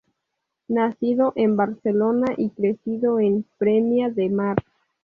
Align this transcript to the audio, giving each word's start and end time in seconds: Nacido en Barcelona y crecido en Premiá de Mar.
Nacido 0.67 1.31
en 1.35 1.55
Barcelona 1.57 2.33
y 2.35 2.49
crecido 2.49 3.19
en 3.19 3.45
Premiá 3.59 4.09
de 4.09 4.31
Mar. 4.31 4.57